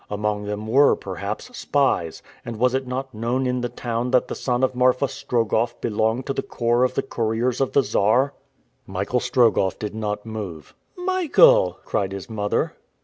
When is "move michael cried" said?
10.25-12.13